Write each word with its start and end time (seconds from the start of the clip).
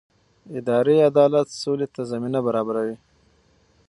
اداري 0.57 0.95
عدالت 1.09 1.47
سولې 1.61 1.87
ته 1.93 2.01
زمینه 2.11 2.39
برابروي 2.47 2.95